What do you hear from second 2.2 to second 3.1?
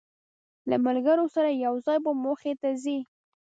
موخې ته ځی.